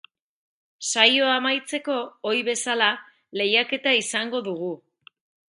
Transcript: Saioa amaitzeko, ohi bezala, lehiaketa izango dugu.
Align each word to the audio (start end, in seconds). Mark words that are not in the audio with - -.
Saioa 0.91 1.35
amaitzeko, 1.41 1.97
ohi 2.31 2.41
bezala, 2.49 2.89
lehiaketa 3.43 3.95
izango 4.01 4.43
dugu. 4.51 4.73